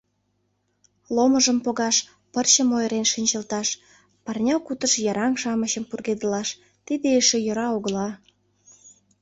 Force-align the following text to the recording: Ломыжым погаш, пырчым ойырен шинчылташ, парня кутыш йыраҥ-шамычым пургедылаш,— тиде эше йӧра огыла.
Ломыжым 1.15 1.57
погаш, 1.65 1.95
пырчым 2.33 2.69
ойырен 2.77 3.05
шинчылташ, 3.11 3.67
парня 4.23 4.55
кутыш 4.59 4.93
йыраҥ-шамычым 5.05 5.83
пургедылаш,— 5.89 6.49
тиде 6.85 7.07
эше 7.19 7.37
йӧра 7.45 7.67
огыла. 7.77 8.09